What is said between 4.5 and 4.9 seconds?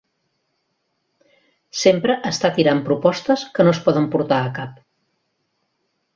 cap.